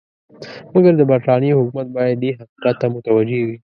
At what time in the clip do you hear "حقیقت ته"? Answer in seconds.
2.39-2.85